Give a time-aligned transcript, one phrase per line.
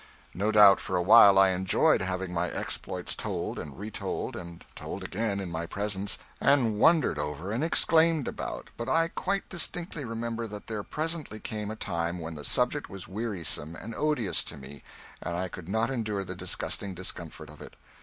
[0.33, 5.03] No doubt for a while I enjoyed having my exploits told and retold and told
[5.03, 10.47] again in my presence and wondered over and exclaimed about, but I quite distinctly remember
[10.47, 14.81] that there presently came a time when the subject was wearisome and odious to me
[15.21, 17.75] and I could not endure the disgusting discomfort of it.